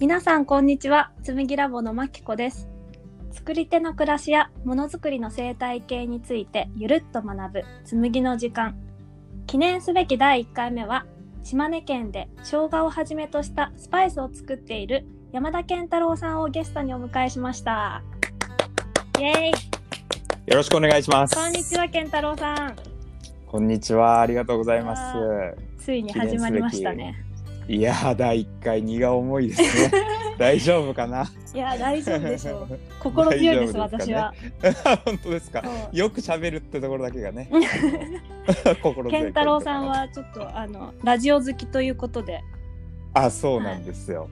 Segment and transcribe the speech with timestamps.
[0.00, 1.12] 皆さんこんにちは。
[1.22, 2.70] 紬ラボのまきこです。
[3.32, 8.78] 作り手の暮らしやものづくりの生態系についてゆるっと学ぶ紬の時間。
[9.46, 11.04] 記念すべき第1回目は
[11.42, 18.02] 島根県で生姜をはじめとしたスパイスを作っている山田健太郎さんをゲストにお迎えしました。
[19.18, 19.50] イエーイ。
[19.50, 21.36] よろしくお願いします。
[21.36, 22.76] こんにちは健太郎さん。
[23.46, 24.22] こんにちは。
[24.22, 25.84] ありがとうございます。
[25.84, 27.29] ついに始まりましたね
[27.68, 29.92] いやー、第一回荷が重いですね。
[30.38, 31.24] 大丈夫かな？
[31.54, 34.32] いや大丈夫でしょう 心強いです大丈夫です私は
[35.04, 35.62] 本当ですか？
[35.92, 37.48] よく喋るってところだけがね。
[38.82, 39.86] 心強い健太郎さん。
[39.86, 42.40] はちょっとあのラジオ好きということで
[43.12, 44.28] あ、そうなんですよ。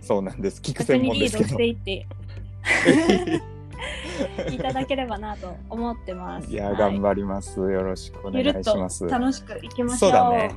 [0.00, 0.60] そうなんです。
[0.60, 1.56] 聞く逆専門ですけど。
[1.56, 2.06] ていって
[4.50, 6.50] いただければなと思ってます。
[6.50, 7.58] いや、はい頑張ります。
[7.58, 9.06] よろしくお願いします。
[9.08, 10.10] 楽しくいきましょう。
[10.10, 10.54] そうだね。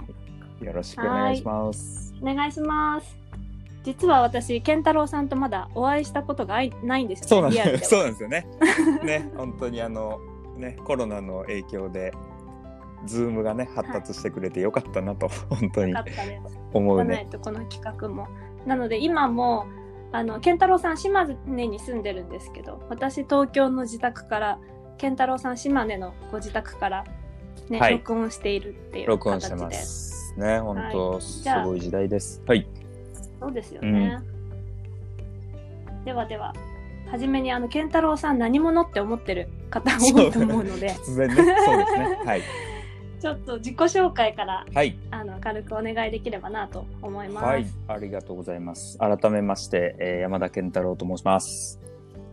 [0.63, 2.13] よろしくお願いします。
[2.21, 3.17] お願いします。
[3.83, 7.77] 実は私、健太郎さんとまだお会いしたことがないんですそうなんよね。
[7.79, 8.47] そうなんです よね。
[9.03, 10.19] ね、本当にあの、
[10.57, 12.13] ね、コロナの影響で。
[13.05, 15.93] ズームがね、発達してくれてよかったなと、本当に。
[16.73, 17.27] 思うね。
[17.29, 18.27] とこの企画も。
[18.65, 19.65] なので今も
[20.13, 24.59] あの健太郎さん島根に住んでるんですけど、私東京の自宅から
[24.97, 27.03] 健太郎さん島根のご自宅から
[27.69, 29.71] ね、はい録音しているっていう録音してま。
[29.71, 30.33] す。
[30.37, 32.41] ね、本当、はいすごい時代です。
[32.47, 32.67] はい。
[33.39, 34.19] そうですよね。
[36.05, 36.53] ではでは、
[37.09, 42.19] はじめにあの健太郎さん何者って思ってる方多いと思うので、突然ね、そうですね。
[42.25, 42.41] はい。
[43.21, 44.97] ちょっと自己紹介からはい。
[45.11, 47.45] あの軽くお願いできればなと思います。
[47.45, 47.65] はい。
[47.87, 48.97] ありがとうございます。
[48.97, 51.79] 改めまして、えー山田健太郎と申します。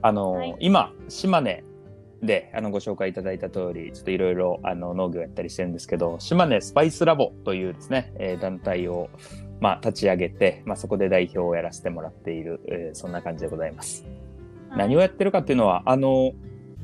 [0.02, 1.62] あの、はい今、島根
[2.22, 9.08] で、あの、ご紹介いただいた通り、ちょっといろいろ、あの、農業やったりしてるんですけど、島根スパイスラボというですね、えー団体を、
[9.60, 14.04] まあ、立ち上げて、まあ、そこで代表をやらせてもらっている、えーそんな感じでございます。
[14.76, 16.32] 何をやってるかっていうのは、あの、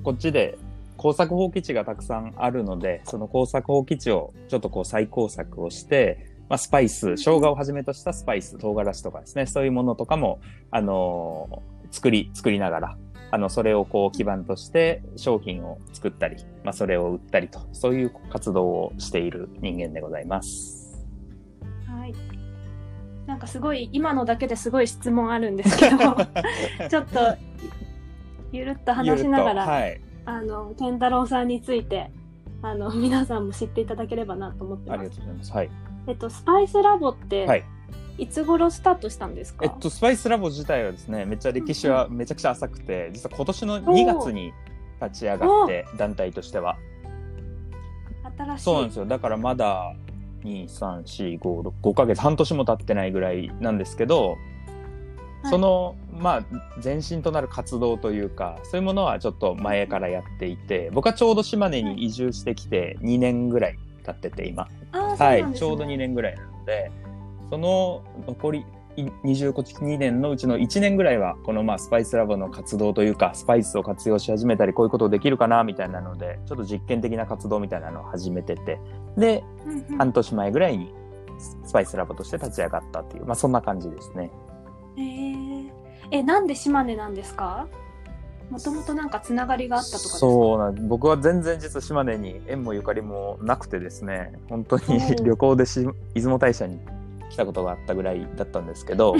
[0.03, 0.59] こっちで
[0.97, 12.99] 工作放棄地がたくさんあるので、その工作放棄地をちょっとこう再工作をして、まあ、スパイス、生姜をはじめとしたスパイス、唐辛子とかですね、そういうものとかも、あの作り、作りながら、
[13.37, 21.05] あの、それをこう基盤として商品を作ったり、まあ、それを売ったりと、そういう活動をしている人間でございます。
[21.87, 22.15] はい。
[23.27, 25.99] なんかすごい今のだけですごい質問あるんですけど、
[26.89, 27.37] ちょっと
[28.53, 30.01] ゆるっと話しながら、はい。
[30.25, 32.11] あの健太郎さんについて
[32.63, 35.11] あの皆さんも知っていただければなと思ってあます。
[35.11, 35.53] りがとうございます。
[35.53, 35.71] はい。
[36.07, 37.65] えっとスパイスラボって、はい
[38.19, 39.65] い、つ頃スタートしたんですか？
[39.65, 44.53] えっと、スパイスラボ自体はですね、めっちゃ歴史はめちゃくちゃ浅くて、実は今年の2月に
[45.03, 46.77] 立ち上がって、団体としては。
[48.39, 48.65] 新しい。
[48.65, 49.07] そうなんですよ。
[49.07, 49.95] だからまだ、
[50.45, 54.37] 2、3、4、5、6、5ヶ月、半年も経ってないぐらいなんですけど、はい
[55.49, 56.45] その、まあ、
[56.83, 64.67] 前身となる活動というか、そういうものはちょっと前からやっていて、僕はちょうど島根に移住してきて2年ぐらい経ってて、今。
[64.91, 66.91] はないねちょうど2年ぐらいなので、
[67.51, 78.81] その残りい22年のうちの1年ぐらいは、このまあスパイスラボの活動というか、スパイスを活用し始めたり、こういうことできるかな、みたいなので、ちょっと実験的な活動みたいなのを始めてて、
[79.17, 80.95] で、うんうん半年前ぐらいに
[81.39, 84.31] スパイスラボとして立ち上がったっていう、まあそんな感じですね。
[84.97, 85.71] えー、
[86.11, 87.69] えなんで島根なんですか？
[88.51, 90.17] もともとなんかつながりがあったとか？
[90.17, 96.79] そうなん僕は全然実は島根に縁もゆかりもなくてですね本当にうん旅行でし出雲大社に
[97.37, 99.15] 来たことがあったぐらいだったんですけど。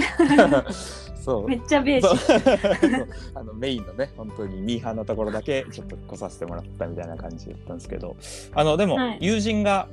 [1.23, 1.47] そう。
[1.47, 8.15] めっちゃベーシあのメインのね本当にミーハーなところだけちょっと来させてもらったみたいな感じだったんですけど。
[8.53, 9.17] あのでもはい。
[9.21, 9.87] 友人が、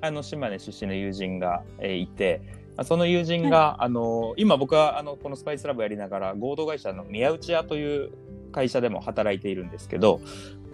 [0.00, 2.42] あの島根出身の友人が、えーいて
[2.76, 8.10] まあその友人が、あの今僕はあのこのスパイスラボやりながら合同会社の宮内屋という
[8.54, 10.20] 会社でも働いているんですけど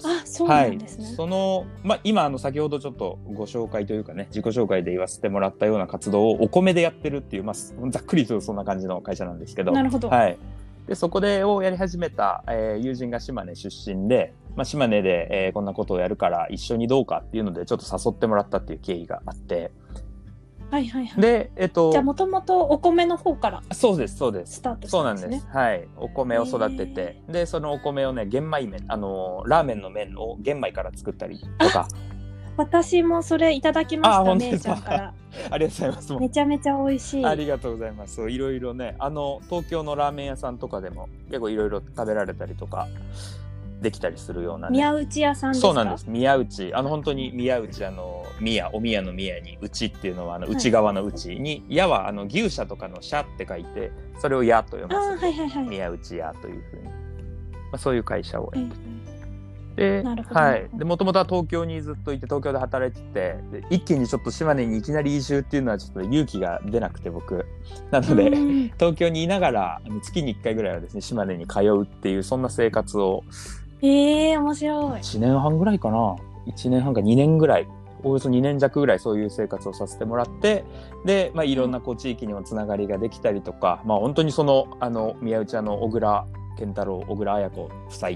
[0.05, 1.05] あそうはいなんですね。
[1.17, 10.09] その、まあ、今あの先ほどちょっとご紹介というかね自己紹介で言わせてもらったような活動をお米でやってるっていう、まあ、ざっくりとそんな感じの会社なんですけどなるほど。
[10.09, 10.39] はい。
[10.87, 19.71] で、そこでをやり始めた、えー友人が島根出身で、まあ、島根で、えーこんなことをやるから一緒にどうかっていうので、ちょっと誘ってもらったっていう経緯があって。
[20.71, 21.21] はいはいはい。
[21.21, 24.55] で、えっとじゃあ、もともとお米の方からそうです、そうです。
[24.57, 25.47] スタートしそうなんんです。
[25.49, 25.89] はい。
[25.97, 31.89] お米を育てて、で、そのお米をね、玄米麺、あのーラーメンの麺を玄米から作ったりとか、
[32.57, 34.75] 私もそれいただきましあた、姉本当ですか？
[34.75, 35.15] ちゃんから。
[35.51, 36.15] ありがとうございます。
[36.17, 37.25] めちゃめちゃ美味しい。
[37.27, 38.29] ありがとうございます。
[38.31, 42.89] いろいろね、あの、東京のラーメン屋さんとかでも結構いろいろ食べられたりとか
[43.81, 45.69] できたりするような、ね、宮内屋さんですか？
[45.69, 46.05] そうなんです。
[46.09, 46.75] 宮内。
[46.75, 55.69] あの本当に宮内あの宮お宮の宮に内っていうのはあの内側の内に、矢はあの牛舎とかの社って書いてそれを矢と読あませて、ーはいはいはい。
[55.69, 56.93] 宮内屋というふうに、ま
[57.73, 58.71] あ、そういう会社をやって。
[59.77, 60.41] えでなるほど。
[60.41, 60.69] はい。
[60.75, 67.47] でもともとは東京にずっといて東京で働いててで一気にちょっと島根にいきなり移住っていうのはちょっと勇気が出なくて僕。
[67.91, 73.25] なので、うん東京にいながら月に1回ぐらいはですね島根に通うっていうそんな生活を
[73.83, 75.01] ええ面白い。
[75.01, 76.17] 1年半ぐらいかな。
[76.47, 77.69] 1年半か2年ぐらい。
[78.03, 80.65] およそ2年弱ぐらいそういう生活をさせてもらって
[81.05, 88.11] で、まあ、いろんなこう地域にもつながりができたりとか、まあ、本当にそのあの宮内屋の小倉健太郎小倉綾子夫妻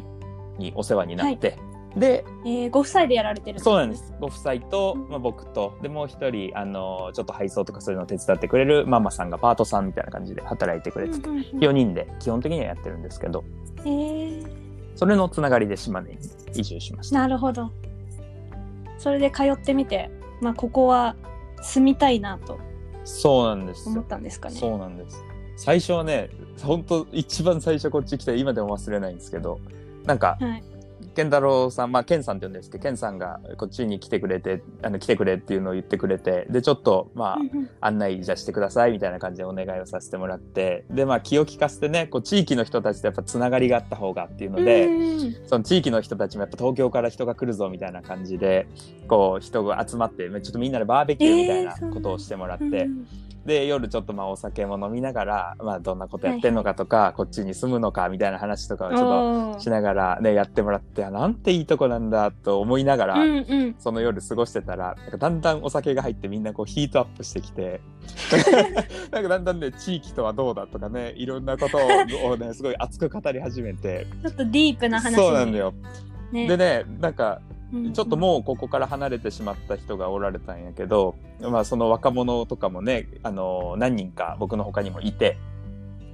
[0.58, 1.58] にお世話になって、
[1.96, 4.12] でえー、ご夫妻でやられてるそうなんです。
[4.20, 5.76] ご夫妻と、まあ、僕と。
[5.82, 11.58] でもう一人あのちょっと配送とかそういうのを手伝ってくれるママさんがパートさんみたいな感じで働いてくれてて、うんうんうん。
[11.60, 13.44] 4人で基本的にはやってるんですけど。
[13.80, 14.63] えー、
[14.94, 16.18] それのつながりで島根に
[16.54, 17.18] 移住しました。
[17.18, 17.70] なるほど
[18.98, 20.10] それで通ってみて
[20.40, 21.16] まあここは
[21.62, 22.58] 住みたいなと
[23.04, 25.24] そうなんです思ったんですかねそうなんです。
[25.56, 26.30] 最初はね、
[26.62, 29.60] 本当一番最初こっち来て今でも忘れないんですけど、
[30.04, 30.73] なんか、はい
[31.14, 37.38] 健太郎さん、まあ、健さんって言うんですけど、健さんがこっちに来てくれて、あの、来てくれっていうのを言ってくれて、で、ちょっと、ま
[37.80, 45.14] あ、案内じゃしてくださいみたいな感じでお願いをさせてもらって、で、まあ、気を利かせてね、こう、地域の人たちとやっぱつながりがあった方がっていうので、うん
[45.46, 48.66] その地域の人たちもやっぱ東京から人が来るぞみたいな感じで、
[49.08, 53.06] こう、人が集まって、ちょっとみんなでバーベキューみたいなことをしてもらって、うん
[53.44, 63.74] で夜ちょっとまあお酒も飲みながら、まあ、どんなことやってんのかとか、こっちに住むのかみたいな話とかをちょっとしながらねやってもらってあなんていいとこなんだと思いながら、うんうん。
[63.78, 67.80] その夜過ごしてたらなんかだんだんお酒が入ってみんなこうヒートアップしてきて
[69.12, 74.06] なんかだんだんね地域とはどうだとかねいろんなことを ねすごい熱く語り始めて。
[74.22, 75.74] ちょっとディープな話にそうなんだよ。
[76.32, 76.48] ね。
[76.48, 77.53] でねなんかうん
[77.92, 85.38] ちょっともうここから離れてしまった人がおられたんやけど、まあその若者とかもね、あの、何人か僕の他にもいて、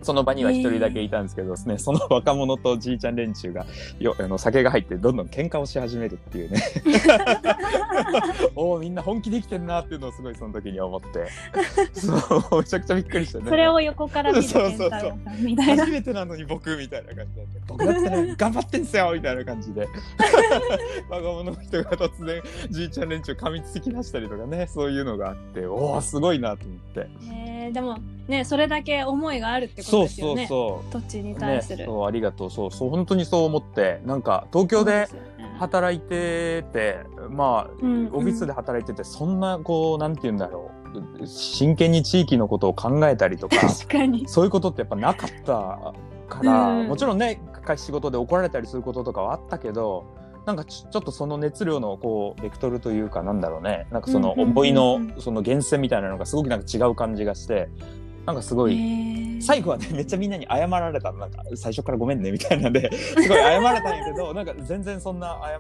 [0.02, 3.66] その場には一人だけいたんですけどですね、その若者とじいちゃん連中が
[3.98, 6.62] よあの酒が入ってどんどん喧嘩をし始めるっていうね。
[8.56, 11.28] おおみんな本気で生きてんなっていうのをすごいその時に思って、
[11.92, 12.14] そ
[12.52, 13.44] うめちゃくちゃびっくりしてね。
[13.48, 15.12] それを横から見る そうそうそう。
[15.62, 19.88] 初めてなのに僕みたいな感じで僕だってね頑張ってんすよみたいな感じで。
[21.08, 27.08] 若者の人が突然じいちゃん連中噛みつき出したりとかねそういうのがあっておおすごいなと思って。
[27.32, 27.98] えーでも
[28.28, 30.46] ねそれだけ思いがあるってことそうそうですよね。
[30.46, 32.50] そう土地に対する、ね、そうありがとう。
[32.50, 34.00] そうそう本当にそう思って。
[34.04, 35.08] なんか東京で
[35.58, 37.00] 働いてて
[37.30, 40.80] まあ、うんオフィスで働いててそんなこうなんて言うんだろう。
[41.24, 44.26] 真剣に地域のことを考えたりとか 確かに。
[44.26, 45.52] そういうことってやっぱなかった
[46.28, 47.40] から、うんもちろんね
[47.76, 50.04] 仕事で怒られたりすることとかはあったけど
[50.46, 53.86] なんかちょっとその熱量のこうベクトルというかなんだろうね。
[53.90, 54.50] なんかそのうんうんうんうん。
[54.50, 57.68] 思いのその源泉みたいなのがすごくなんか違う感じがして
[58.26, 59.42] なんかすごい、えー。
[59.42, 61.18] 最後はね めっちゃみんなに謝られたの。
[61.18, 62.90] なんか最初からごめんねみたいなんで。
[62.96, 65.58] すごい謝られたんやけど なんか全然そんな謝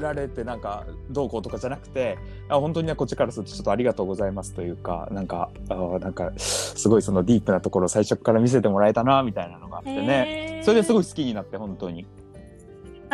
[0.00, 2.18] られてなんかどうこうとかじゃなくて
[2.48, 10.64] あ本当にねこっちからするとちょっとありがとうございますというかなんかあなんかすごいそのディープなところを最初から見せてもらえたなみたいなのがあってね、えー。
[10.64, 12.06] それですごい好きになって本当に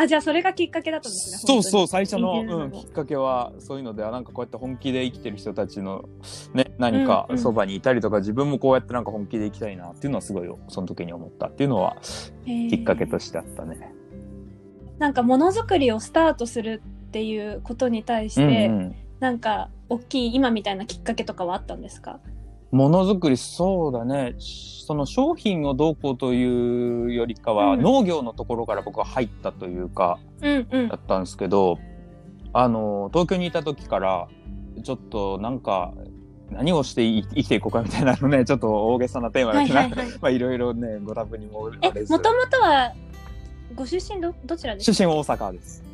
[0.03, 6.09] あじゃあそれがきっかけだったんですねそうそうう最初の、うん、きっかけはそういうのではなんかこうやって本気で生きてる人たちの
[6.55, 7.37] ね何かうん。
[7.37, 11.97] うんそばにいたりとか、自分もこうやってなんか本気で生きたいなっていうのはすごいその時に思ったっていうのは
[12.45, 13.95] きっかけとしてあったね。
[14.99, 18.97] なんかものづくりをスタートするっていうことに対して、うんうん。
[19.21, 22.21] なんか大きい今みたいなきっかけとかはあったんですか？
[22.71, 24.35] ものづくりそうだね。
[24.39, 27.81] その商品をどうこうというよりかは、うん。
[27.83, 30.89] 農業のところから僕は入ったというかうんうん。
[30.89, 31.79] だったんですけど
[32.53, 34.29] あの東京にいた時から
[34.83, 35.93] ちょっとなんか
[36.51, 40.09] 何をしてい生きていこうかみたいなのね ちょっと大げさなテーマだけど、はいはいはい。
[40.21, 42.93] まあいろいろねご多分にもえあもともとは
[43.75, 44.95] ご出身どどちらですか？
[44.95, 45.85] 出身大阪です。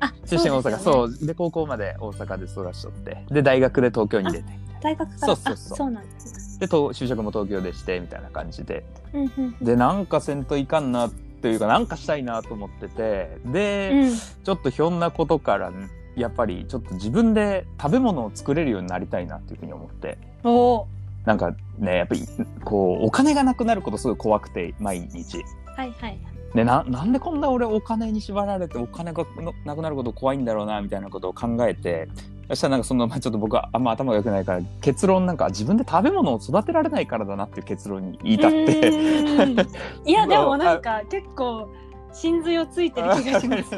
[0.00, 1.06] あ出身大阪そそう。
[1.06, 4.44] う,、ですよねで高校まで大阪で育ちとってで大学で東京に出て
[4.80, 5.36] 大学から？
[5.36, 5.74] そうそうそう。
[5.74, 6.58] あそうなんですね。
[6.60, 8.84] でと就職も東京でしてみたいな感じで。
[9.12, 9.56] うんうん。
[9.60, 14.16] でなんかせんといかんなっていうかなんかしたいなと思っててで、うん。
[14.44, 15.72] ちょっとひょんなことから
[16.16, 20.18] やっぱりちょっと自分で食べ物を作れるようになりたいなっていうふうに思って。
[20.44, 20.86] おお
[21.24, 22.22] なんかねやっぱり
[22.64, 25.44] こうお金がなくなることすごい怖くて毎日。
[25.76, 26.18] はいはい
[26.54, 32.08] でななんでこんな俺お金に縛られてお金がのなくなること怖いんだろうなみたいなことを考えて
[32.48, 38.88] そしたらなんかその、まあ、ちょっと僕はあんま頭が良くないから結論なんか自分で食べ物を育てられないからだなっていう結論に至って。
[40.06, 41.68] いやでもなんか結構
[42.12, 43.70] 真髄をついてる気がします。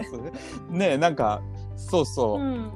[0.71, 1.43] ねえなんか
[1.77, 2.71] そうそう、うん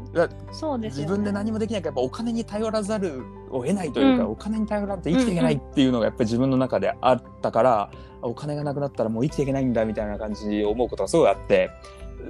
[0.51, 1.07] そうですよ、ね。
[1.07, 7.91] 自分で何もできないからやっぱお金に頼らざるを得ないというか、うんお金に頼らんと生きていけないっていうのがやっぱり自分の中であったから、
[8.23, 11.71] お金がなくなったらもう生きていけないんだみたいな感じで思うことがすごいあって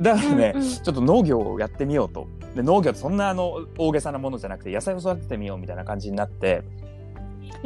[0.00, 0.68] だからね、うんうん。
[0.68, 2.26] ちょっと農業をやってみようと。
[2.54, 6.62] で農業ってそんなあの大げさなものじゃなくて野菜を育ててみようみたいな感じになって。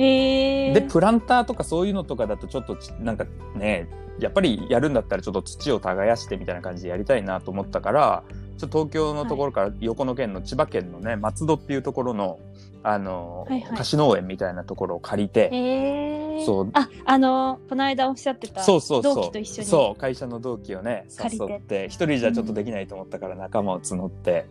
[0.00, 3.88] えー、でプランターとかそういうのとかだとちょっとちなんかね
[4.20, 8.22] やっぱりやるんだったらちょっと土を耕してみたいな感じでやりたいなと思ったから
[8.58, 12.38] ちょっと東京のところから横の県の千葉県のね松戸っていうところの
[12.82, 13.78] あの、はいはい。
[13.78, 16.70] 菓子農園みたいなところを借りて、えー、そう。
[16.72, 19.14] ああのこの間おっしゃってたそうそうそう。
[19.14, 19.68] 同期と一緒に。
[19.68, 24.46] そう会社の同期をね誘って一人じゃちょっとできないと思ったから仲間を募って、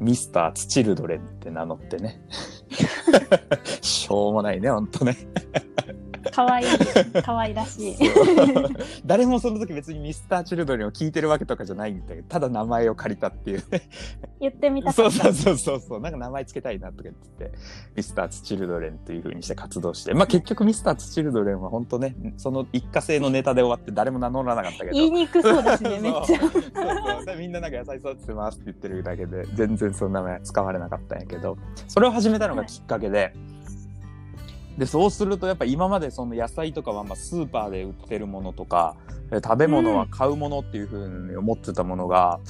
[0.00, 2.20] ミスターツチルドレンって名乗ってね。
[3.82, 5.16] しょうもないねほんとね
[6.32, 7.22] かわいい。
[7.22, 7.96] かわいらしい。
[9.04, 13.58] 誰もその時別にミスターチルドレンを聞いてるわけとかじゃないんだけどただ名前を借りたっていう。
[13.70, 13.88] ね
[14.40, 16.00] 言ってみたかそそうそうそうそう。
[16.00, 17.52] なんか名前つけたいなとか言ってて
[17.96, 20.14] ミスターツチルドレンという風にして活動して。
[20.14, 24.92] まあ結局ミスターツチルドレンは本当ねその一過性のネタで終わって誰も名乗らなかったけど。
[24.92, 26.40] 言いにくそうですね めっちゃ。
[26.40, 26.50] そう
[27.26, 27.36] そう。
[27.36, 31.56] みんななんか野菜育ててますって言ってるだけで全然その名前は使われなかったんやけど。
[31.86, 33.32] それを始めたのがきっかけで、
[34.78, 38.96] でそうするとやっぱ今までその野菜とかはまあスーパーで売ってるものとか
[39.32, 42.40] え食べ物は買うものっていうふうに思ってたものが、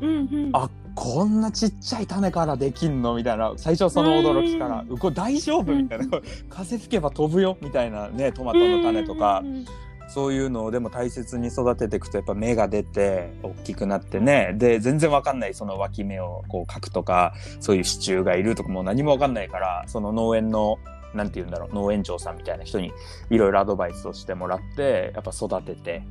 [0.00, 0.50] うんうん。
[0.52, 6.06] あこんなちっちゃい種からできんのみたいな最初はその驚きから「これ大丈夫?」みたいな
[6.50, 9.40] 「風吹けば飛ぶよ」みたいなねトマトの種とか。
[9.42, 9.64] うんうんうん。
[10.12, 14.56] そういうのをでも大切に育てていくとやっぱ芽が出て大きくなってね。
[14.56, 20.78] で全然わかんないその脇芽をこう描くとかそういう支柱がいるとかもう何もわかんないからその農園の
[21.14, 22.92] なんて言うんだろう農園長さんみたいな人に
[23.30, 26.02] いろいろアドバイスをしてもらってやっぱ育てて。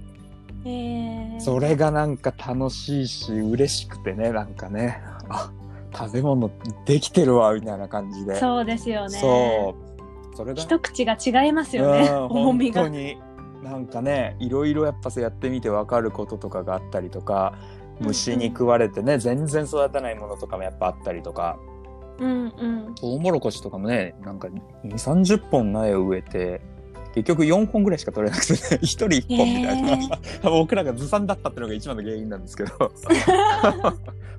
[0.66, 5.50] えー、それがなんか楽しいし嬉しくてねなんかねあ
[5.96, 6.52] 食べ物
[6.86, 8.36] できてるわみたいな感じで。
[8.36, 9.20] そうですよね。
[9.20, 9.76] そ
[10.34, 10.36] う。
[10.36, 12.82] それが一口が違いますよねうん 重みが。
[12.82, 13.18] 本当に。
[13.64, 17.56] なんかねいろいろやっぱそうやってみて分かることとかがあったりとか
[18.00, 21.60] 虫に食われてね、全然育たないものとかもやっぱあったりとか
[22.20, 22.96] うんうん。
[22.96, 24.48] トウモロコシとかもねなんか
[24.84, 26.62] 2 3 0本苗を植えて
[27.16, 32.72] 結局4本ぐらいしか取れなくてね1人1本みたいな、 僕らがずさんだったっていうのが一番の原因なんですけど。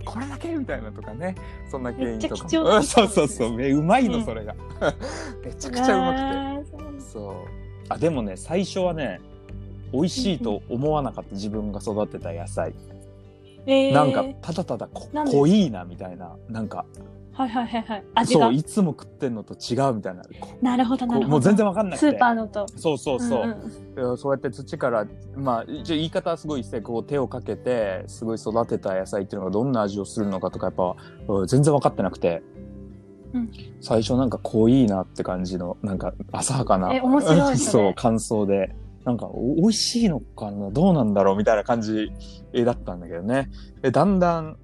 [0.02, 1.34] これだけみたいなとかね
[1.70, 3.52] そんな原因とかめっちゃ貴重なうんそうそうそう。
[3.54, 4.54] めうまいのうんそれが、
[5.44, 7.00] めちゃくちゃうまくて。
[7.00, 7.34] そう。
[7.88, 9.20] あ、でもね、最初はね、
[9.92, 12.72] 美味しいと思わなかった、自分が育てた野菜。
[13.66, 16.36] えー、なんか、ただただ濃いな、みたいな。
[16.48, 16.86] なんか、
[17.40, 20.22] はいはいはいはい味がそう、いつも食ってんのと違うみたいな。
[20.40, 22.06] こなるほどなるほどこもう全然わかんなくて。
[22.10, 23.46] スーパーのとそうそうそう。
[23.46, 23.56] んんい
[24.10, 25.06] やそうやって土から、
[25.36, 30.96] まあ、一応言い方はすごいして、こう手をかけて、すごい育てた野菜っていうのがどんな味をするのかとか、やっぱ、
[31.28, 32.42] うん全然分かってなくて。
[33.32, 36.92] うん最初なんか濃いなって感じの、なんか浅はかな。
[36.94, 38.74] え面白い そう、感想で。
[39.04, 40.70] なんか、お美味しいのかな？
[40.70, 41.36] どうなんだろう？
[41.36, 42.12] みたいな感じ
[42.52, 43.50] えだったんだけどね。
[43.80, 44.58] で、だんだん、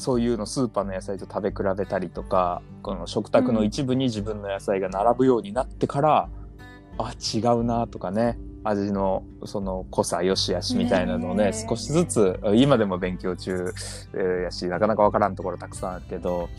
[0.00, 6.28] そういうのスーパーの野菜と食べ比べたりとか、この食卓の一部に自分の野菜が並ぶようになってから、
[6.98, 8.38] あ、違うなとかね。
[8.62, 13.72] 味のその濃さ良し悪しみたいなのをね少しずつ今でも勉強中
[14.12, 16.50] えーやしなかなかわからんところたくさんあるけど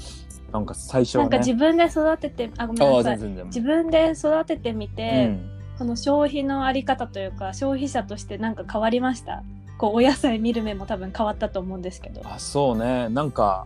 [0.52, 3.18] なんか最初はねなんか自分で育ててあごめんあなさい。
[3.20, 5.48] 自分で育ててみうて、ん。
[5.78, 9.44] この消費のあり方というか消費者としてなんか変わりました？
[9.82, 13.10] こうお野菜見る目も多分変わったと思うんですけど、あそうね。
[13.10, 13.66] なんか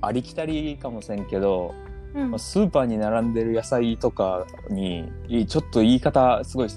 [0.00, 1.74] ありきたりかもしれんけど
[2.14, 2.30] うん。
[2.30, 6.68] まあスーパーに並んでる野菜とかにいちょっと言い方すごい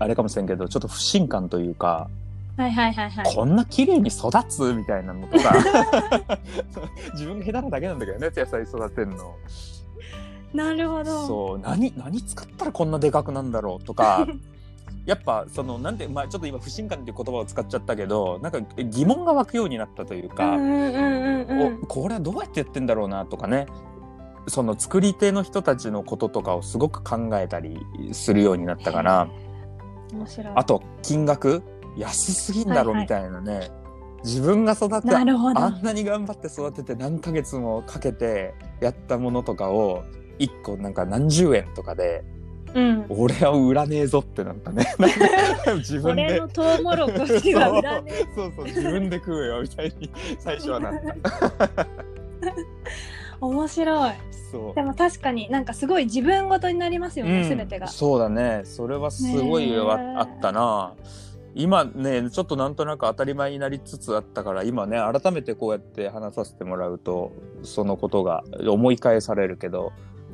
[0.00, 2.10] あれかもしれんけどちょっと不信感というか、
[2.56, 3.32] はいはいはいはい。
[3.32, 5.54] こんな綺麗に育つみたいなのとか
[7.14, 9.36] 自分が下手なだけなんだけどね野菜育てるの。
[10.52, 11.26] なるほど。
[11.28, 14.26] そう何何使ったらこんなでかくなんだろうとか
[15.06, 20.58] やっぱそのなんでまあちょっと今不信感っていう言葉を使っちゃったけどなんか疑問が湧くようになったというか、
[21.88, 23.66] これはどうやってやってんだろうなとかね。
[24.48, 27.80] その作り手の人たちのこととかをすごく考えたり
[28.12, 29.28] するようになったから
[30.12, 30.52] 面白い。
[30.54, 31.64] あと金額
[31.96, 33.30] 安すぎんだろはいはいみたい。
[33.30, 33.70] なね、
[34.22, 40.04] 自分が育てあんなに頑張って育てて何ヶ月もかけてやったものとかを
[40.38, 42.24] 1個なんか何十円とかで
[42.74, 43.06] うん。
[43.08, 44.84] 俺は売らねえぞってなったね。
[45.78, 46.24] 自分で。
[46.24, 48.26] 俺のトウモロコシは売らねえ。
[48.34, 48.64] そうそう。
[48.64, 50.10] 自分で食うよみたいに。
[50.38, 50.92] 最初はなっ
[51.22, 51.86] た。
[53.40, 54.12] 面白い。
[54.50, 54.74] そう。
[54.74, 57.86] でも確かになんかすごい自分ごとになりますよね、すべてが。
[57.88, 58.62] そうだね。
[58.64, 60.94] それはすごいあったな。
[61.58, 67.32] 今ね、ちょっとなんとなく当たり前になりつつあったから、今ね、改めてこうやって話させてもらうと、
[67.62, 69.92] そのことが思い返されるけど、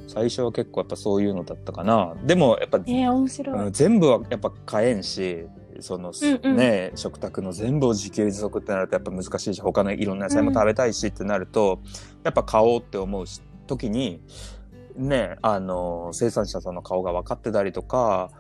[0.08, 2.14] 最初は結構やっぱそういうのだったかな。
[2.24, 3.58] でもやっぱ、えー、面白い。
[3.66, 5.46] うん全部はやっぱ買えんし、
[5.80, 11.80] その、うんうんね、食卓の全部を自給自足ってなるとやっぱ難しいし、他のいろんな野菜も食べたいしってなると、
[12.24, 14.20] やっぱ買おうって思うし時に、
[14.96, 18.30] ね、あの、生産者さんの顔が分かってたりとか、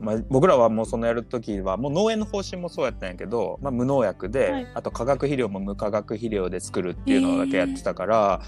[0.00, 8.42] まあ、僕らはもうそのやる時はもう農園の方針もそうやったんやけど、まあ、無農薬で、はいあと化学肥料も無化学肥料で作るっていうのだけやってたから、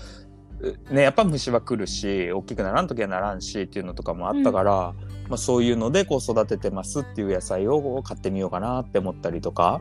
[0.90, 4.94] ね、やっぱ虫は来るし大きくならん時はならんしっていうのとかもあったから、
[5.28, 9.80] まあ、そういうのでこう育ててますっていう野菜を買ってみようかなって思ったりとか、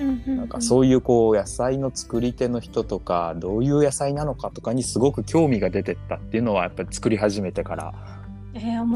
[0.00, 7.92] うんうんなんかそういうこう野菜の作り手の人とかどういう野菜なのかとかにすごく興味が出てったっていうのはやっぱり作り始めてから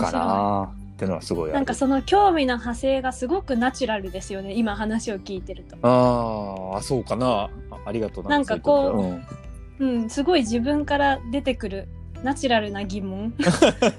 [0.01, 0.13] か。
[0.13, 5.77] なっていうのはすごいなんかその興味の派生がすごくナチュラルですよね今話を聞いてると。
[5.83, 7.27] あーあそうかな。
[7.27, 7.51] あ
[7.85, 9.46] ありがとうなんかこうそう言ってくれ
[9.79, 11.89] うんすごい自分から出てくる
[12.23, 13.35] ナチュラルな疑問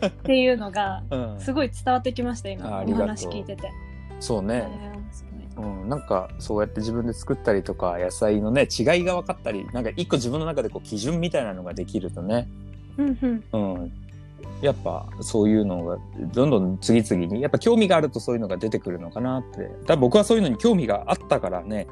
[0.06, 1.04] っていうのが
[1.40, 3.08] すごい伝わってきました今おあありがとう。
[3.08, 3.72] 話聞いてて。
[4.20, 4.68] そうね、
[5.58, 12.48] うん、なんかそうやって自分で作ったりとか野菜のね違いが分かったりなんか一個自分の中でこう基準みたいなのができるとね、
[12.98, 13.44] うんうん。
[13.52, 13.92] うん、
[14.62, 16.00] やっぱそういうのが
[16.34, 19.70] どんどん次々にやっぱ興味があるとそういうのが出てくるのかなって。
[19.86, 21.86] だ僕はそういうのに興味があったからね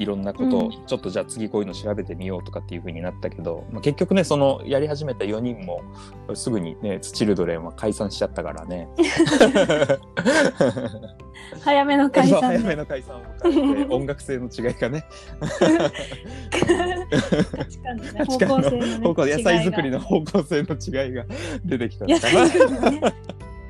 [0.00, 0.70] いろんなことを、うん。
[0.86, 5.82] ちょっとじゃあ次こういうの調べてみようとかっていう風になったけど、まあ、結局ねそのやり始めた4人も
[6.34, 8.88] すぐにねツチルドレンは解散しちゃったからね。
[11.62, 12.40] 早めの解散。
[12.40, 15.04] で早めの解散を迎えて音楽性の違いがね。
[17.54, 21.26] 価値観のね方向性のね方向野菜作りのの方向性の違いが
[21.64, 22.48] 出てきたの野かな。
[22.48, 23.14] 菜作りのね。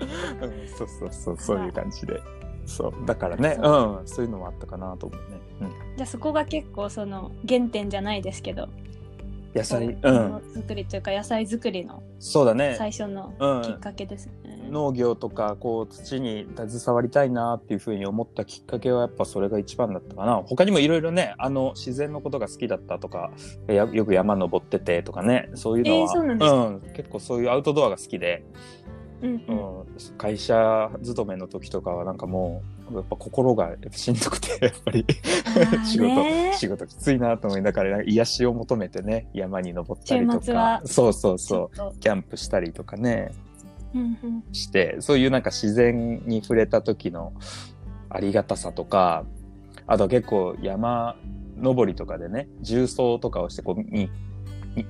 [0.41, 2.21] うんそうそうそうそういう感じで
[2.67, 3.59] そうだからね。
[3.63, 4.01] そう。
[4.01, 4.07] うん。
[4.09, 8.69] そういうのもあったかなと思うね、うん、じゃあそこが結構その原点じゃないですけど。
[9.53, 9.89] 野菜。
[9.95, 10.15] こうん。
[10.15, 12.77] の作りというか野菜作りのそうだね。
[12.79, 13.63] 最初のうん。
[13.63, 14.69] きっかけですね。
[14.71, 20.37] 農業とかこう土に携わりたいなっていうふうに思ったきっかけはやっぱそれが一番だったかな。
[20.47, 23.33] 他にもいろいろねあの自然のことが好きだったとか
[23.67, 25.51] やよく山登っててとかね。
[25.55, 26.61] そういうのは、えーそうなんですか？
[26.69, 28.45] ん、結構そういうアウトドアが好きで、
[29.23, 29.57] うんううん。
[29.57, 29.87] ん、
[30.19, 35.05] 会社勤めの時とかはなんかもうやっぱ心がしんどくてやっぱり。
[35.85, 36.53] 仕事ね。
[36.55, 40.83] 仕事きついなと思いながら癒しを求めてね山に登ったりとか。
[40.85, 43.33] そうそうちそうキャンプしたりとかね。
[43.95, 44.45] うんうん。
[44.53, 47.33] してそういうなんか自然に触れた時の
[48.09, 49.25] ありがたさとか
[49.87, 51.17] あとは結構山
[51.59, 54.09] 登りとかでね重装とかをしてこうに
[54.75, 54.85] に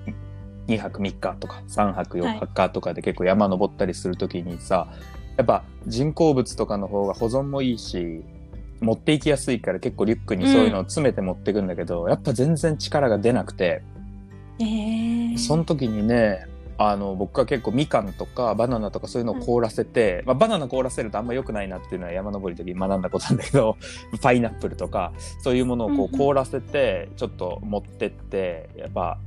[0.67, 4.89] 2泊3日とか3泊4泊とかで結構山登ったりする時にさ、
[5.37, 8.23] やっぱ人工物とかの方が保存もいいし
[8.81, 13.83] 持っていきやすいから結構リュックにそういうのを詰めて持っていくんだけど、やっぱ全然力が出なくて。
[14.59, 16.47] えー、その時にね、
[16.79, 23.77] あの、僕は結構みかんとかバナナとかそういうのを凍らせて、まあバナナ凍らせるとあんま良くないなっていうのは山登りの時に学んだことなんだけど、
[24.23, 26.19] パイナップルとか、そういうものをこうんううん。
[26.19, 29.19] 凍らせて、ちょっと持ってって、やっぱ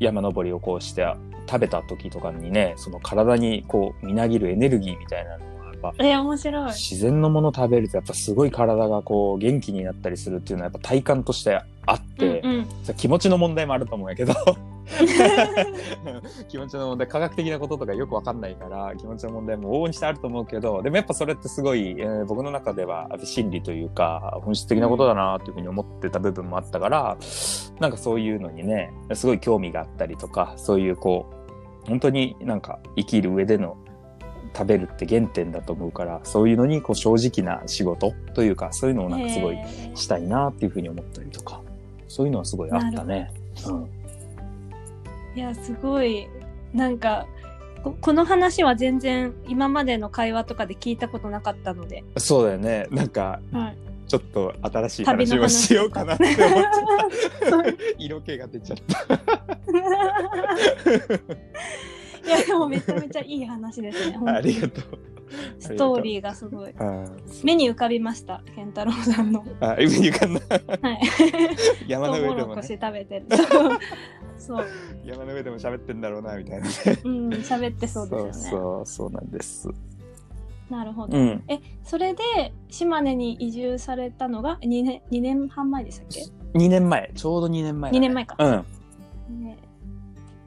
[0.00, 1.06] 山登りをこうして
[1.48, 6.66] 食べた時とかにね、その体にこうみなぎるエネルギーみたいなのがやっぱえー、面白い。
[6.68, 14.34] 自然のもの食べるとやっぱすごい体がこう元気になったりするっていうのはやっぱ体感としてあって、うんうん、さ気持ちの問題もあると思うんやけど
[16.48, 27.16] 気持ちの問題科学的なこととかよくわかんないから気持ちの問題も往々にしてあると思うけどでもやっぱそれってすごい、えー僕の中では心理というか本質的なことだなっていうふうに思ってた部分もあったから、
[27.80, 31.26] なんかそういうのにねすごい興味があったりとかそういうこ
[31.84, 33.76] う本当になんか生きる上での
[34.54, 41.60] 食べるって原点だと思うからそういうのにこう正直な仕事というかそういうのをなんかすごいえーしたいなっていうふうに思ったりとか
[42.08, 43.30] そういうのはすごいあったね。
[43.66, 43.98] うん
[45.38, 46.28] いやすごい
[46.74, 47.28] なんか
[47.84, 52.88] ここの話は全然今までの会話とかで聞いたことなかったので、そうだよね。
[52.90, 57.72] なんか、はい、ちょっと新しい話話をしようかなって思っちゃった。
[57.98, 59.14] 色気が出ちゃった。
[62.26, 65.17] いやでもめちゃめちゃいい話ですねありがとう。
[65.58, 66.74] ストーリーがすごい。
[66.78, 67.04] あ
[67.44, 69.44] 目に浮かびました健太郎さんの。
[69.60, 70.40] あ、上に浮かんだ。
[70.88, 71.00] はい。
[71.88, 72.62] 山の上でもね。
[72.62, 73.26] 食べてる。
[74.38, 74.66] そう。
[75.04, 76.72] 山の上でも喋ってんだろうな、みたいなね。
[77.04, 78.32] うん喋ってそうですよね。
[78.32, 79.68] そうそう、そうなんです。
[80.70, 81.44] なるほど、うん。
[81.48, 86.22] えそれで島根に移住されたのが2年 ,2 年半前でしたっけ、
[86.58, 88.36] 2年前、ちょうど2年前だね、2年前か。
[88.38, 89.42] うん。
[89.42, 89.58] ね。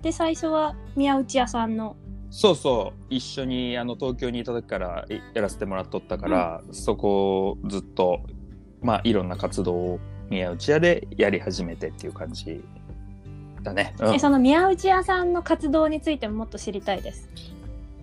[0.02, 1.96] で最初は宮内屋さんの
[2.32, 8.22] そうそう一緒にあの東京にいた時からいやらせてもらっとったから、そこをずっと
[8.82, 12.63] まあいろんな活動を宮内屋でやり始めてっていう感じ
[13.62, 13.94] だね。
[14.00, 17.30] うんえその宮内屋さんの活動についてももっと知りたいです。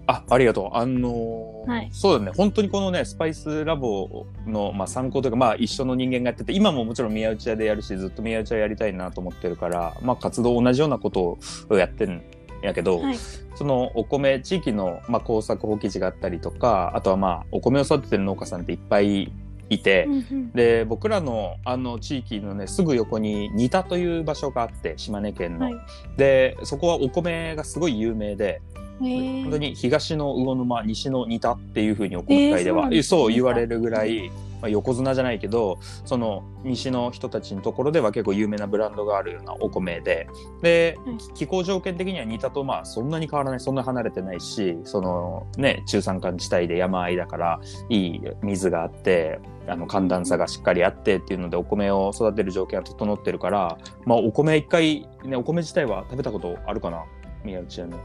[0.06, 0.76] あ、ありがとう。
[0.76, 2.32] あのーはいそうだね。
[2.34, 11.38] 本当にこのね、スパイスラボの、まあ、参考というか、まあ、一緒の人間がやってて、今ももちろん宮内屋でやるし、ずっと宮内屋やりたいなと思ってるから、まあ、活動同じようなこと
[11.68, 12.22] をやってるん
[12.62, 13.18] やけど、はい。
[13.54, 19.32] そのお米、地域の、まあ、耕作放棄地があったりとか、あとはまあ、お米を育ててる農家さんっていっぱい
[19.70, 25.66] いて、うんうんで、僕らのあの地域のね、すぐ横に仁田という場所があって、島根県の。
[25.66, 25.74] はい
[26.16, 28.60] で、そこはお米がすごい有名で、
[28.98, 40.28] 本当に東の魚沼、西の仁田っていうふうにお米会では、えーそう言われるぐらい、まあ、横綱じゃないけど、その西の人たちのところでは結構有名なブランドがあるようなお米で、
[40.62, 57.04] でうん、気候条件的には仁田とまあそんなに変わらない、そんな離れてないし、そのね、中山間地帯で山あいだから、いい水があって、あの寒暖差がしっかりあってっていうのでお米を育てる条件が整ってるから、まあお米一回、ね、お米自体は食べたことあるかな
[57.44, 57.98] 宮内屋の。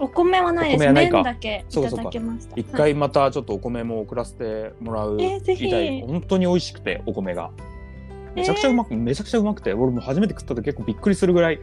[0.00, 0.92] お米はないです。
[0.92, 2.04] 麺だけいたそうかそうか。
[2.04, 2.56] だけました。
[2.56, 5.64] 一はい回またちょっとお米も送らせてもらうえーぜひ。
[5.64, 7.50] みたい本当に美味しくてお米が。
[8.34, 11.60] めちゃくちゃうまく、めちゃくちゃうまくて俺も初めて食った時結構びっくりするぐらいう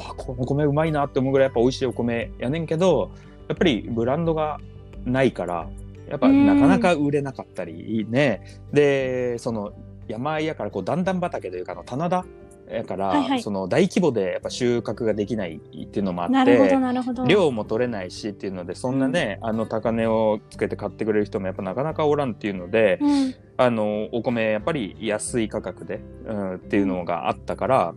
[0.00, 3.10] わこの米うまいなって思うぐらいやっぱ美味しいお米やねんけど
[3.48, 4.58] やっぱりブランドが
[5.06, 5.70] ないから
[6.10, 6.46] やっぱうん。
[6.46, 8.42] なかなか売れなかったりね。
[8.70, 9.72] でその
[10.08, 12.26] 山あいやからこう段々畑というかあの棚田
[12.72, 17.26] やから、はいはいその大規模でやっぱ収穫ができないっていうのもあってなるほど、なるほど。
[17.26, 23.34] 量も取れないしっていうのでそんなね、あの高値をつけて買ってくれる人もやっぱなかなかおらんっていうので、うん。
[23.56, 27.94] あのお米やっぱり安い価格で、うん、っていうのがあったから。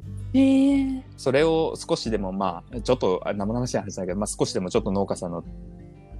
[1.16, 4.14] それを少しでもまあちょっとあ生々しい話だけ？
[4.14, 5.44] ど、まあ、少しでもちょっと農家さんの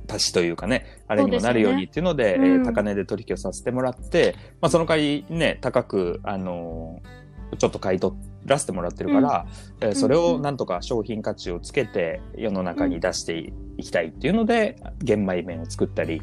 [0.08, 7.02] 足しというかねあれにもなるようにっていうのででねうんえー高値で取引をさせてもらって、まあ、その代わりね高くあの
[7.58, 9.46] ちょっと買い取らせてもらってるから、
[9.82, 13.38] えーそれをなんとか商品価値をつけて世の中に出して
[13.78, 16.22] いきたいっていうので、玄米麺を作ったり、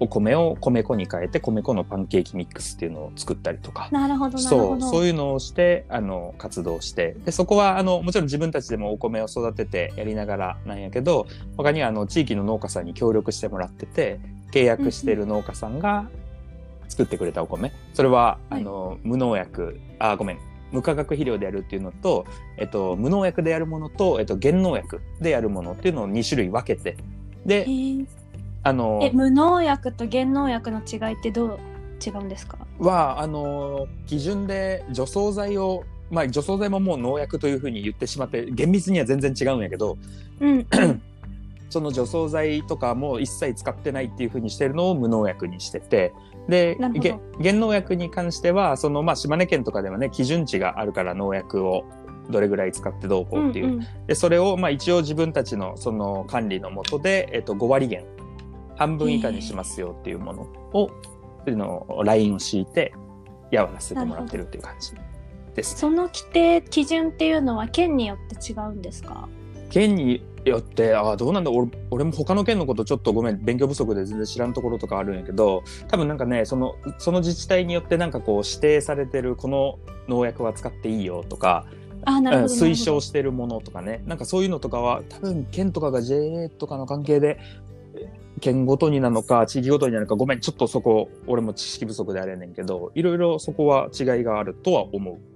[0.00, 3.88] お米を米粉に変えて米粉のパンケーキミックスっていうのを作ったりとか。
[3.92, 4.80] なるほど、そう。
[4.80, 7.16] そういうのをして、あの、活動して。
[7.24, 14.20] で、そこは、あの、もちろん自分たちでもお米を育ててやりながらなんやけど、他には、あの、地域の農家さんに協力してもらってて、
[14.52, 16.08] 契約してる農家さんが
[16.88, 17.72] 作ってくれたお米。
[17.92, 20.38] それは、はいあの、無農薬、あ、ごめん。
[20.72, 26.96] 無化学肥料でやるっていうのと、えっと、無農薬でやるものと、えっと、原農薬でやるものっていうのを2種類分けて、
[27.46, 27.66] で、
[28.64, 31.58] あの、え、無農薬と原農薬の違いってどう
[32.04, 32.58] 違うんですか？
[32.78, 39.96] は、あのー基準で除草剤を、まあ、除草剤ももう農薬というふうに言ってしまって、厳密には全然違うんやけど、
[40.40, 40.66] うん。
[41.70, 46.12] その除草剤とかも一切使ってないっていうふうにしてるのを無農薬にしてて、
[46.48, 46.76] で、
[47.40, 51.84] 原農薬に関しては、その、まあ、島根県とかではね、基準値があるから農薬を
[52.30, 53.66] どれぐらい使ってどうこうっていう。
[53.68, 53.86] んん。
[54.06, 58.04] で、それを、まあ、一応自分たちのその管理のもとで、えっと、5割減、
[58.76, 60.90] 半分以下にしますよっていうものを、
[61.40, 62.92] っていうのを、ラインを敷いて、
[63.50, 64.92] やらせてもらってるっていう感じ
[65.54, 65.76] です。
[65.78, 69.28] その規定、基準っていうのは県によって違うんですか？
[69.70, 79.78] 県によって、ああ、どうなんだ俺、俺も他の県のことちょっとごめん、勉強不足で全然知らんところとかあるんやけど、多分なんかね、その、その自治体によってなんかこう指定されてるこの
[80.08, 81.66] 農薬は使っていいよとか、
[82.04, 82.54] あ、なるほど。
[82.54, 87.38] うん推奨してるものとかね、なんかそういうのとかは、多分県とかが JA とかの関係で、
[87.94, 95.33] え県ごとになのか、地域ごとになのか、ごめん、ちょっとそこ、俺も知識不足であれやねんけど、いろいろそこは違いがあるとは思う。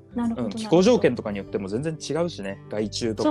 [0.54, 3.30] 気候条件とかによっても全然違うしね、害虫とか。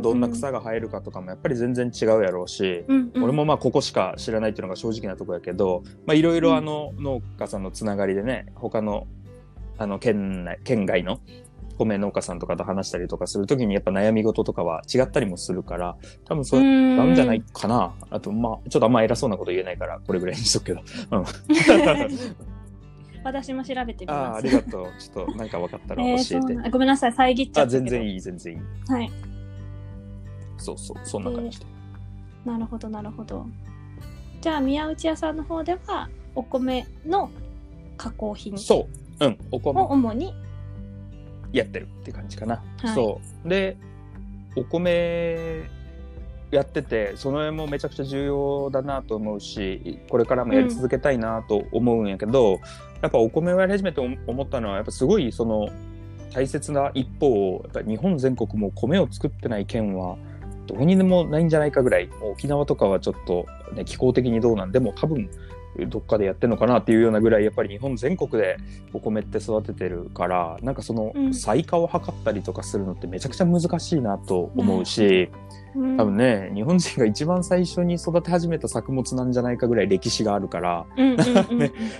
[0.00, 0.60] どんな草が。
[0.60, 9.06] が生えるかとかもやっぱり全然違うやろうし、うんうん俺もまあここしか知らないっていうのが正直なとこやけど、まあいろいろあの農家さんのつながりでね、他の
[9.78, 11.20] あの県内、県外の
[11.76, 17.94] 米農家さんとかと話したりとかするときにやっぱ悩み事とかは違ったりもするから、多分そうなんじゃないかな。
[18.10, 20.80] あとまあちょっとあんま偉そうなこと言えないからこれぐらいにしとくけど。
[21.10, 21.24] うん。
[23.24, 24.38] 私も調べてみああ、ます。
[24.38, 24.86] ありがとう。
[24.98, 26.26] ちょっとなんか分かったら えー教えて。
[26.26, 27.70] そうなんごめんなさい、遮っちゃあ、った。
[27.70, 28.60] 全然いい、全然いい。
[28.92, 29.10] はい。
[30.58, 31.66] そうそう、そんな感じで。
[32.44, 33.46] なるほど、なるほど。
[34.40, 37.30] じゃあ、宮内屋さんの方では、お米の
[37.96, 38.88] 加工品そ
[39.20, 39.24] う。
[39.26, 39.38] うん。
[39.50, 40.34] お米を主に、
[41.52, 42.62] やってるって感じかな。
[42.78, 43.48] はいそう。
[43.48, 43.76] で、
[44.56, 45.68] お米
[46.50, 52.60] やってて、その辺もめちゃくちゃ重要だなと思うし、これからもやり続けたいなと思うんやけど、
[53.02, 55.68] やっぱお米をやり始めて思ったのは、やっぱすごいその
[56.34, 60.16] 大切な一方、やっぱ日本全国も米を作ってない県は
[60.66, 65.30] どこにでもないんじゃないかぐらい、沖縄とかはちょっと、ね、気候的にどうなんでも多分、
[65.88, 68.56] どっかでやってるのかなっていうようなぐらいやっぱり日本全国で
[68.92, 71.28] お米って育ててるからなんかそのうん。
[71.28, 75.30] 採化を図ったりとかするのってめちゃくちゃ難しいなと思うし、
[75.74, 75.96] うん。
[75.96, 80.86] 多分ね日本人が一番最初に育て始めた作物なんじゃないかぐらい歴史があるから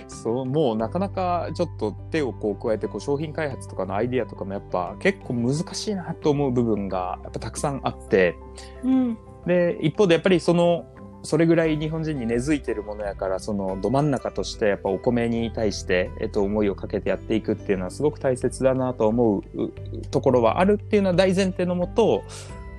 [0.07, 8.37] そうもうなかなかちょっと手をこう加えてこう商品開発とかのアイディアとかもやっぱ結構難しいなと思う部分がやっぱたくさんあって。
[8.83, 9.17] うん。
[9.45, 10.85] で一方でやっぱりその
[11.23, 19.71] それぐらい日本人に根付いてるものやからそのど真ん中としてやっぱお米に対して、えっと、思いをかけてやっていくっていうのはすごく大切だなと思うう
[20.09, 22.23] ところはあるっていうのは大前提のもと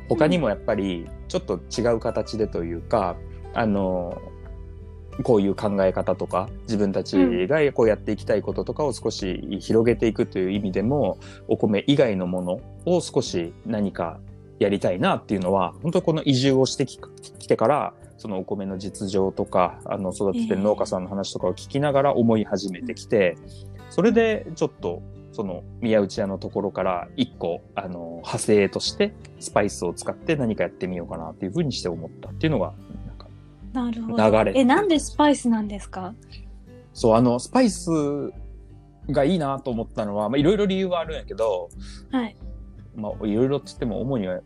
[0.09, 3.17] 他にもやっぱりちょっと違う形でというか、
[3.55, 4.21] あの
[5.23, 14.21] こういう考え方とか自分たちがこうやっていきたいこととかを少し広げていくという意味でもお米以外のものを少し何か
[14.59, 16.99] やりたいなっていうのは本当にこの移住をしてき
[17.39, 23.37] きてからそのお米の実情とかあの育ててる農家さんの話とかを聞きながら思い始めてきて、
[23.91, 32.75] それでちょっとその宮内屋のところから一個あの派生としてスパイスを使って何かやってみようかなっていうふうにして思ったっていうのが
[33.09, 33.27] なんか
[33.73, 34.31] なるほど。
[34.45, 36.15] 流れえ、なんでスパイスなんですか？
[36.93, 37.91] そうあのスパイス
[39.11, 41.71] がいいなと思ったのはまあいろいろ理由はあるんやけど、
[42.13, 42.37] はい。
[42.95, 44.39] まあ、いろいろっつっても主には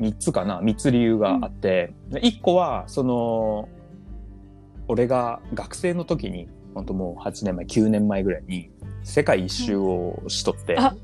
[0.00, 3.68] 3つかな3つ理由があって、で1個はその
[4.88, 8.70] 俺が学生の時に本当もう8年前9年前ぐらいに
[9.02, 10.94] 世界一周をしとって、あ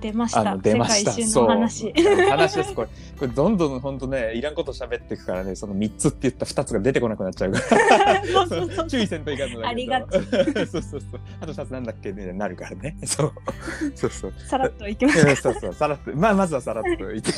[0.00, 0.56] 出ました。
[0.56, 1.12] 出ました。
[1.12, 1.92] 世界一周のお話。
[1.96, 2.28] そう。
[2.28, 2.74] 話です。
[2.74, 7.52] これこれどんどん本当ねいらんこと喋っていくからねその3つって言った2つが出てこなくなっちゃう。
[7.52, 9.68] から注意せんといかんのだけど。
[9.68, 10.22] ありが そう
[10.66, 11.00] そうそう。
[11.40, 12.12] あと2つなんだっけ？
[12.12, 12.96] ねなるからね。
[13.04, 13.32] そう。
[13.94, 14.32] そうそう。
[14.46, 15.32] さらっといきましう。
[15.32, 17.32] んそうそう、さらっと、まあ、まずはさらっと言って。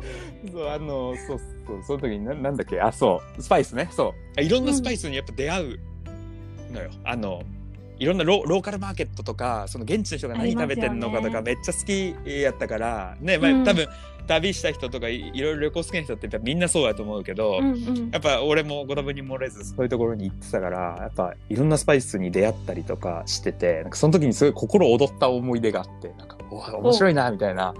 [0.52, 4.42] そう、あの、そうそう、その時にな、なんだっけ、あ、そう、スパイスね、そう。
[4.42, 5.78] いろんなスパイスにやっぱ出会う
[6.72, 6.90] のよ。
[7.04, 7.42] あの、
[7.98, 13.64] いろんなロローカルマーケットとか、その現地の人が何食べてんのかとか、めっちゃ好きやったから、ね、まあ、うん。
[13.64, 13.86] 多分、
[14.26, 18.10] 旅した人とかい、いろいろ旅行好きな人ってみんなそうやと思うけど、うんうん。
[18.10, 27.74] やっぱ俺もご多分に漏れずそういうところに行ってたからやっぱいろんなスパイスに出会ったりとかしててなんかその時にすごい心躍った思い出があってなんか面白いなみたいな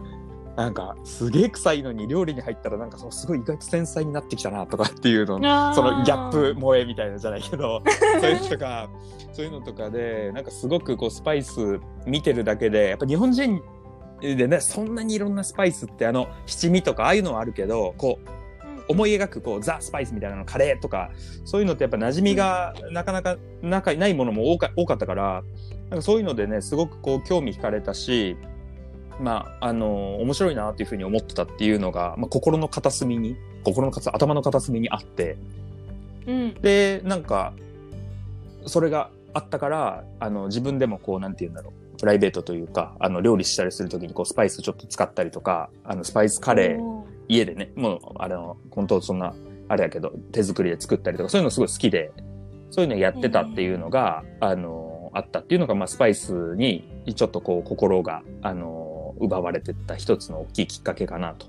[0.57, 5.39] なんかすげえ臭いのに料理に入ったらなんかそうすごい意外と繊細になってきたなとかっていうの
[5.75, 7.83] そのギャップ萌えみたいなじゃないけど
[8.21, 8.91] そういうのとか
[9.33, 13.63] そういうのとかでなんかすごくこうスパイス見てるだけでやっぱ日本人
[14.21, 18.43] でねそんなにいろんなスパイスってあの七味とかああいうのはあるけどこう
[18.89, 21.11] 思い描くこうザ・スパイスみたいなのカレーとか
[21.45, 25.43] そういうのってやっぱ馴染みがなかなか仲ないものも多か多かったから
[25.89, 28.37] なんかそういうのでねすごくこう興味惹かれたし
[29.23, 35.37] まああの面白いなっていうふうに思ってたっていうのが、まあ、心の片隅に心の片頭の片隅にあって。
[36.27, 36.55] うん。
[36.55, 37.53] でなんか
[38.67, 41.99] それがあったからあの自分でもこうなんて言うんだろう。
[41.99, 49.35] プライベートというかあの料理したりするときにこうスパイスちょっと使ったりとかあのスパイスカレー家でね、もう、あの、本当そんな、
[49.69, 52.13] あれやけど、手作りで作ったりとか、そういうのすごい好きで、
[52.71, 61.47] そういうのやってたっていうのが、あの、あったっていうのが、まあ、スパイスに、ちょっとこう、心が、あの、奪われてった一つの大きいきっかけかなと。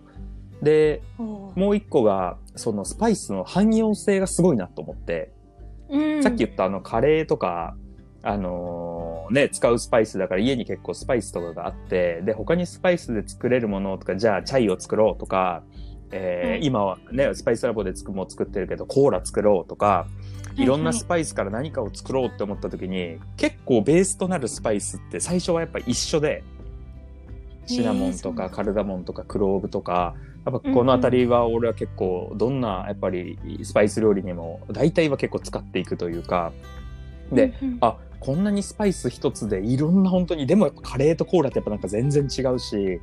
[0.61, 5.31] で、もう一個が、そのスパイスの汎用性がすごいなと思って、
[5.89, 6.23] うん。
[6.23, 7.75] さっき言ったあの、カレーとか、
[8.25, 15.63] あのね、使うスパイスだから家に結構スパイスとかがあって、で、他にスパイスで作れるものとか、じゃあチャイを作ろうとか、
[16.11, 16.63] えーうん。
[16.63, 20.07] 今はね、スパイスラボでつくも作ってるけど、コーラ作ろうとか、
[20.55, 26.43] いろんなスパイスから何かを作ろうって思った時に、結構ベースとなるスパイスって最初はやっぱ一緒で、
[27.65, 36.51] シナモンとかカルダモンとかクローブとか、やっぱこのあたりは俺は結構どんなやっぱりスパイス料理にも大体は結構使っていくというか、
[37.31, 37.77] で、うんうん。
[37.81, 42.99] あ、こんなにスパイス一つでいろんな本当に、でもやっぱカレーとコーラってやっぱなんか全然違うし、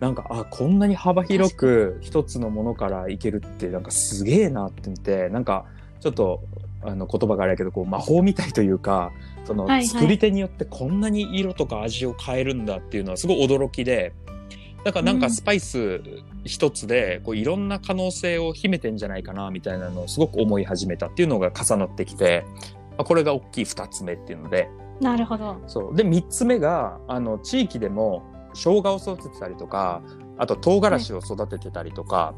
[0.00, 5.64] なんか、あ、こんなに幅広く一つのものからいけるってなんかすげえなって見て、なんか
[6.00, 6.42] ちょっと
[6.82, 9.12] あの言葉があれやけど、こう魔法みたいというか、
[9.44, 14.12] そのはいはい作り手によってこんなに色とか味を変えるんだっていうのはすごい驚きで、
[14.84, 16.00] だからなんかスパイス
[16.44, 22.44] 一つでこういろんな可能性を秘めてんじゃないかなみたいなのをすごく思い始めたっていうのが重なってきて、
[22.90, 24.68] まあこれが大きい二つ目っていうので、
[25.02, 25.60] なるほど。
[25.66, 25.96] そう。
[25.96, 28.22] で、三つ目が、あの、地域でも
[28.54, 30.02] 生姜を育ててたりとか、
[30.38, 32.34] あと唐辛子を育ててたりとか、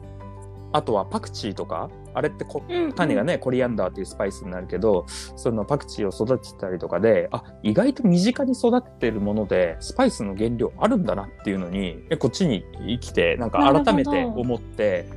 [0.72, 2.92] あとはパクチーとか、あれってこうんうん。
[2.92, 5.04] 種がね、コリアンダーっていうスパイスになるけど、
[5.36, 15.08] そのパクチーを育ててたりとかで、あ、意外と身近に育ててるもので、スパイスの原料あるんだなっていうのに、えこっちに生きて、なんか改めて思って、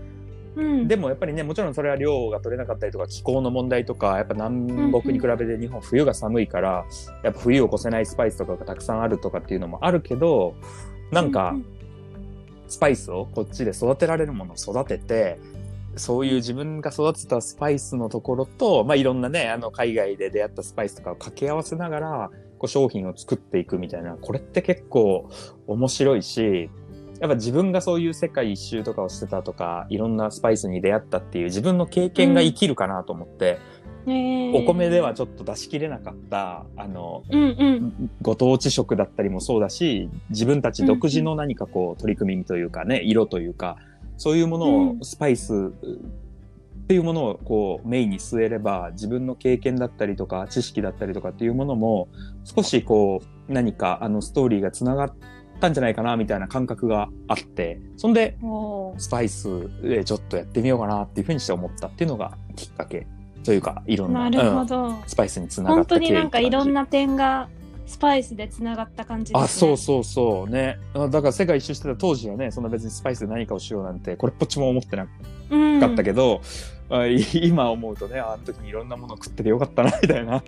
[0.58, 0.88] うん。
[0.88, 6.86] でもやっぱりねもちろんそれは量が取れなかったりとか気候の問題とかやっぱ南北に比べて日本冬が寒いから、
[7.24, 10.56] やっぱ冬を越せないスパイスとかがたくさんあるとかっていうのもあるけど
[11.12, 11.78] なんかう
[12.68, 15.40] スパイスをこっちで育てられるものを育てて
[15.98, 25.30] そういう自分が育てたスパイスのところと、まあ、いろんなねあの海外で出会ったスパイスとかを掛け合わせながらこう商品を作っていくみたいなこれって結構
[25.68, 26.70] 面白いし
[27.20, 33.60] やっぱ自分がそういう世界一周とかをしてたとか、いろんなスパイスに出会ったっていう自分の経験が生きるかなと思って、
[34.06, 38.10] んえーお米ではちょっと出しきれなかった、あの、うんうん。
[38.22, 43.78] ご当地食だったりもそうだし、自分たち独自の何かこう取り組みというかね、色というか、
[44.18, 45.00] そういうものうん。
[45.00, 52.08] をスパイスっていうものをこうメインに据えれば、自分の経験だったりとか知識だったりとかっていうものも
[52.44, 55.14] 少しこう何かあのストーリーが繋がっ
[55.60, 58.38] たんじゃないかなみたいな感覚があって、そんで
[58.98, 63.06] スパイスでちょっとやってみようかなっていうふうにして思ったっていうのがきっかけ
[63.44, 64.94] というか、いろんな、なるほうんど。
[65.08, 67.50] スパイスにつなが本った経緯当になんかいろんなな点が
[67.88, 69.46] スパイスでつながった感じですね。
[69.46, 70.78] あ、そうそうそうね。
[70.94, 75.08] あだから世界一周してた当時はね、そんな別にスパイスで何かをしようなんて、これっぽっちも思ってな
[75.50, 75.80] うん。
[75.80, 76.42] かったけど、
[76.90, 80.44] あい今思うとね、ああの時にいろんなものを食っててよかったな、みたいな。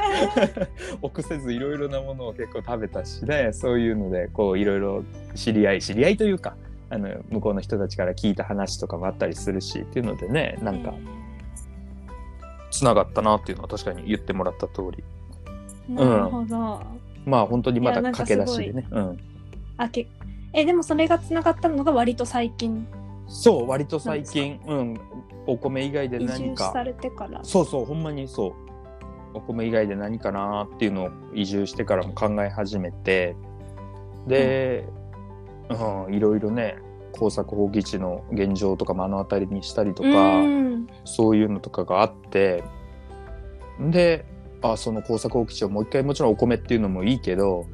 [1.00, 5.04] 臆せずいろいろなものを結構食べたしね、そういうので、こういろいろ
[5.34, 6.56] 知り合い、知り合いというか、
[6.90, 10.94] あの、向こうの人たちから聞いた話とかもあったりするし、っていうのでね、なんか、
[12.70, 15.04] 繋がったなっていうのは確かに言ってもらった通り。
[15.88, 16.82] なるほど。
[17.26, 18.86] まあ本当にまだ駆け出しでね。
[18.90, 19.18] うん。
[19.76, 20.06] あけ
[20.52, 22.86] えでもそれがつながったのが割と最近？
[23.26, 25.00] そう、割と最近、うん、
[25.46, 26.84] お米以外で移何か住さ。
[26.84, 27.40] れてから。
[27.42, 28.52] そうそう、ほんまにそう。
[29.34, 33.34] お米以外で何かなっていうのを移住してからも考え始めて、
[34.28, 34.84] で、
[35.70, 36.76] うん、いろいろね、
[37.12, 42.62] 工作放棄地の現状とか目の当たりにしたりとか、うんそういうのとかがあって、
[43.80, 44.24] で、
[44.72, 47.66] あ、その工作放棄地をもう一回もちろんお米っていうのもいいけど、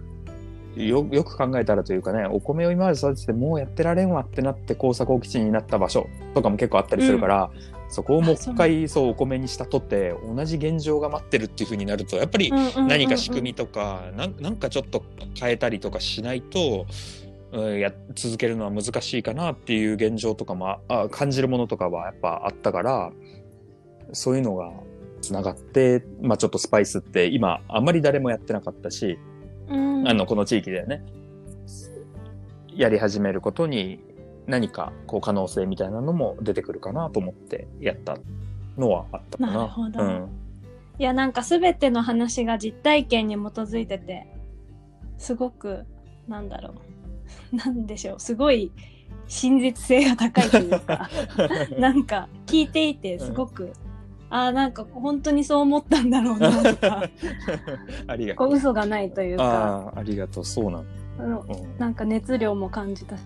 [0.76, 7.50] よ、よく考えたらというかね、お米を今まで育ててもうやってられんわってなって工作放棄地になった場所とかも結構あったりするから、
[7.88, 15.04] そこをもう一回そうお米にしたとって同じ現状が待ってるっていう風になると、やっぱり何か仕組みとか、なんなんかちょっと
[15.38, 16.86] 変えたりとかしないと、
[17.52, 23.10] うん、や続けるのは難しいかなっていう現状とかもああ感じるものとかはやっぱあったから
[24.12, 24.70] そういうのが
[25.20, 29.18] つながって、まあ、ちょっとスパイスって今あんまり誰もやってなかったし、
[29.68, 30.08] うん。
[30.08, 31.04] あのこの地域でね
[32.74, 34.00] やり始めることに
[34.46, 38.16] 何かこう可能性みたいなのも出てくるかなと思ってやった
[38.76, 39.52] のはあったかな。
[39.52, 40.02] なるほど。
[40.02, 40.28] うん。
[40.98, 44.26] いやなんか全ての話が実体験に基づいてて
[45.18, 45.84] すごく
[46.28, 46.74] なんだろ
[47.52, 47.54] う。
[47.56, 48.20] なんでしょう。
[48.20, 48.72] すごい
[49.26, 51.08] 真実性が高いというか
[51.78, 53.89] なんか聞いていてすごく、あ
[54.30, 57.02] あなんか本当にそう思ったんだろうなとか
[58.06, 60.44] ありがことう嘘がないというかああ、ありがとう。
[60.44, 60.84] そうなの。
[61.18, 63.16] あのうんなんか熱量も感じた。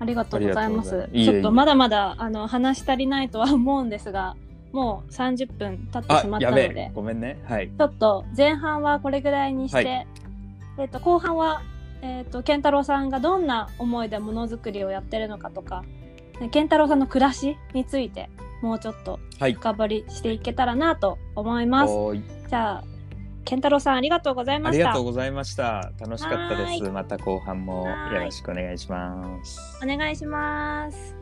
[0.00, 4.34] ありがとうございますちょっとまだまだあの話し足りないとは思うんですが、
[4.72, 6.90] もう30分経ってあしまっ、たやので。
[6.92, 7.38] ごめんね。
[7.44, 7.68] はい。
[7.68, 10.06] ちょっと前半はこれぐらいにして、はい
[10.78, 11.62] えっと後半は
[12.00, 15.84] えっと健太郎さんがどんな思いでものづくりをやってるのかとか、
[16.40, 18.30] ね健太郎さんの暮らしについて
[18.62, 19.54] もうちょっとはい。
[19.54, 21.92] 深掘りしていけたらなと思います。
[21.92, 22.84] おーいじゃあ
[23.44, 25.04] 健太郎さんありがとうございあましたりがとう。
[25.04, 25.90] ございました。
[26.00, 26.82] 楽しかったです。
[26.90, 29.78] また後半もよろしくお願いします。
[29.82, 31.21] お願いします。